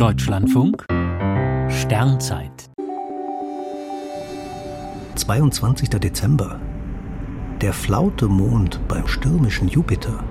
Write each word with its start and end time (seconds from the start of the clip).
Deutschlandfunk 0.00 0.86
Sternzeit 1.68 2.70
22. 5.14 5.90
Dezember. 5.90 6.58
Der 7.60 7.74
flaute 7.74 8.26
Mond 8.26 8.80
beim 8.88 9.06
stürmischen 9.06 9.68
Jupiter. 9.68 10.24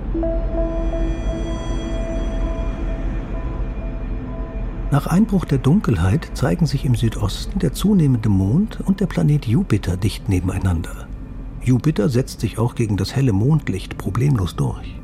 Nach 4.90 5.06
Einbruch 5.06 5.44
der 5.44 5.58
Dunkelheit 5.58 6.32
zeigen 6.34 6.66
sich 6.66 6.84
im 6.84 6.96
Südosten 6.96 7.60
der 7.60 7.72
zunehmende 7.72 8.28
Mond 8.28 8.80
und 8.80 8.98
der 8.98 9.06
Planet 9.06 9.46
Jupiter 9.46 9.96
dicht 9.96 10.28
nebeneinander. 10.28 11.06
Jupiter 11.62 12.08
setzt 12.08 12.40
sich 12.40 12.58
auch 12.58 12.74
gegen 12.74 12.96
das 12.96 13.14
helle 13.14 13.32
Mondlicht 13.32 13.96
problemlos 13.96 14.56
durch. 14.56 15.00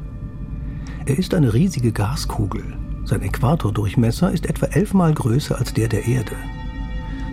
Er 1.05 1.17
ist 1.17 1.35
eine 1.35 1.55
riesige 1.55 1.93
Gaskugel. 1.93 2.77
Sein 3.07 3.23
Äquatordurchmesser 3.23 4.33
ist 4.33 4.47
etwa 4.47 4.67
elfmal 4.67 5.15
größer 5.15 5.57
als 5.57 5.73
der 5.73 5.87
der 5.87 6.09
Erde. 6.09 6.35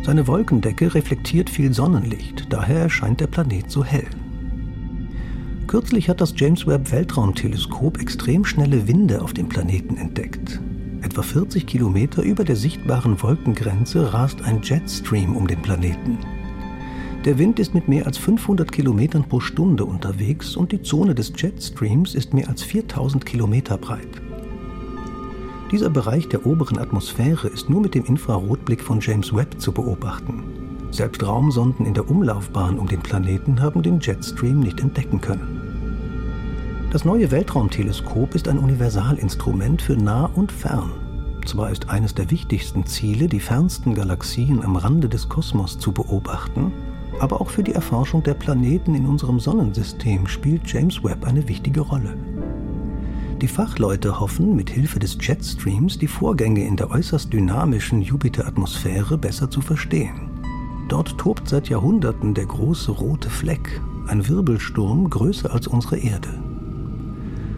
Seine 0.04 0.28
Wolkendecke 0.28 0.94
reflektiert 0.94 1.50
viel 1.50 1.74
Sonnenlicht, 1.74 2.46
daher 2.50 2.82
erscheint 2.82 3.20
der 3.20 3.28
Planet 3.28 3.72
so 3.72 3.84
hell. 3.84 4.06
Kürzlich 5.66 6.10
hat 6.10 6.22
das 6.22 6.36
James 6.38 6.68
Webb 6.68 6.92
Weltraumteleskop 6.92 8.00
extrem 8.00 8.46
schnelle 8.46 8.88
Winde 8.88 9.20
auf 9.24 9.34
dem 9.34 9.50
Planeten 9.50 9.98
entdeckt. 9.98 10.62
Etwa 11.02 11.24
40 11.24 11.66
Kilometer 11.66 12.22
über 12.22 12.44
der 12.44 12.56
sichtbaren 12.56 13.20
Wolkengrenze 13.24 14.14
rast 14.14 14.44
ein 14.44 14.62
Jetstream 14.62 15.36
um 15.36 15.48
den 15.48 15.62
Planeten. 15.64 16.20
Der 17.26 17.40
Wind 17.40 17.58
ist 17.58 17.74
mit 17.74 17.88
mehr 17.88 18.06
als 18.06 18.20
500 18.20 18.72
Kilometern 18.72 19.24
pro 19.24 19.40
Stunde 19.40 19.86
unterwegs 19.86 20.56
und 20.56 20.72
die 20.72 20.84
Zone 20.84 21.16
des 21.16 21.34
Jetstreams 21.36 22.14
ist 22.14 22.36
mehr 22.36 22.50
als 22.50 22.62
4000 22.62 23.26
Kilometer 23.26 23.78
breit. 23.78 24.23
Dieser 25.74 25.90
Bereich 25.90 26.30
der 26.30 26.46
oberen 26.46 26.78
Atmosphäre 26.78 27.48
ist 27.48 27.68
nur 27.68 27.82
mit 27.82 27.96
dem 27.96 28.06
Infrarotblick 28.06 28.84
von 28.84 29.00
James 29.02 29.34
Webb 29.34 29.60
zu 29.60 29.72
beobachten. 29.72 30.44
Selbst 30.92 31.26
Raumsonden 31.26 31.88
in 31.88 31.96
der 31.96 32.08
Umlaufbahn 32.12 32.78
um 32.78 32.88
den 32.88 33.00
Planeten 33.00 33.60
haben 33.60 33.82
den 33.82 34.00
Jetstream 34.00 34.60
nicht 34.60 34.80
entdecken 34.82 35.20
können. 35.20 36.90
Das 36.92 37.06
neue 37.06 37.32
Weltraumteleskop 37.32 38.36
ist 38.36 38.48
ein 38.48 38.60
Universalinstrument 38.60 39.82
für 39.82 39.98
nah 39.98 40.30
und 40.36 40.52
fern. 40.52 40.92
Zwar 41.44 41.72
ist 41.72 41.90
eines 41.90 42.14
der 42.14 42.30
wichtigsten 42.30 42.86
Ziele, 42.86 43.28
die 43.28 43.40
fernsten 43.40 43.96
Galaxien 43.96 44.64
am 44.64 44.76
Rande 44.76 45.10
des 45.10 45.28
Kosmos 45.28 45.80
zu 45.80 45.92
beobachten, 45.92 46.72
aber 47.20 47.42
auch 47.42 47.50
für 47.50 47.64
die 47.64 47.74
Erforschung 47.74 48.22
der 48.22 48.36
Planeten 48.36 48.94
in 48.94 49.08
unserem 49.08 49.40
Sonnensystem 49.40 50.28
spielt 50.28 50.72
James 50.72 51.04
Webb 51.04 51.26
eine 51.26 51.48
wichtige 51.48 51.82
Rolle. 51.82 52.16
Die 53.44 53.50
Fachleute 53.50 54.22
hoffen, 54.22 54.56
mit 54.56 54.70
Hilfe 54.70 55.00
des 55.00 55.18
Jetstreams 55.20 56.00
die 56.00 56.08
Vorgänge 56.08 56.66
in 56.66 56.78
der 56.78 56.90
äußerst 56.90 57.34
dynamischen 57.34 58.02
Jupiter-Atmosphäre 58.02 59.18
besser 59.18 59.52
zu 59.52 59.60
verstehen. 59.60 60.30
Dort 60.88 61.18
tobt 61.18 61.50
seit 61.50 61.68
Jahrhunderten 61.68 62.34
der 62.34 62.46
große 62.46 62.90
rote 62.90 63.30
Fleck, 63.30 63.82
ein 64.08 64.30
Wirbelsturm 64.30 65.10
größer 65.10 65.52
als 65.52 65.68
unsere 65.68 65.98
Erde. 65.98 66.30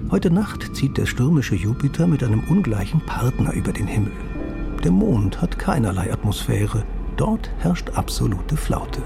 Heute 0.10 0.32
Nacht 0.32 0.76
zieht 0.76 0.98
der 0.98 1.06
stürmische 1.06 1.54
Jupiter 1.54 2.08
mit 2.08 2.24
einem 2.24 2.44
ungleichen 2.50 3.02
Partner 3.02 3.54
über 3.54 3.72
den 3.72 3.86
Himmel. 3.86 4.14
Der 4.84 4.92
Mond 4.92 5.40
hat 5.40 5.60
keinerlei 5.60 6.12
Atmosphäre, 6.12 6.84
dort 7.16 7.52
herrscht 7.60 7.92
absolute 7.92 8.58
Flaute. 8.58 9.04